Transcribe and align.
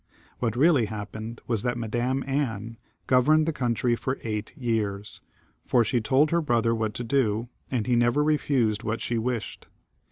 What 0.39 0.55
really 0.55 0.85
hap 0.85 1.11
pened 1.11 1.41
was 1.45 1.61
that 1.61 1.77
Madam 1.77 2.23
Anne 2.25 2.77
governed 3.05 3.45
the 3.45 3.53
country 3.53 3.95
for 3.95 4.17
eight 4.23 4.51
years; 4.57 5.21
for 5.63 5.83
she 5.83 6.01
told 6.01 6.31
her 6.31 6.41
brother 6.41 6.73
what 6.73 6.95
to 6.95 7.03
do, 7.03 7.49
and 7.69 7.85
he 7.85 7.95
never 7.95 8.23
refused 8.23 8.81
what 8.81 8.99
she 8.99 9.19
wished. 9.19 9.67